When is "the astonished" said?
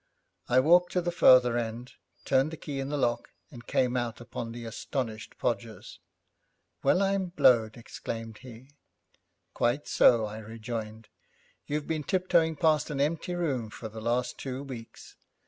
4.51-5.37